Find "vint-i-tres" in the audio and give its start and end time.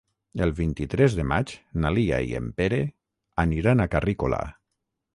0.59-1.17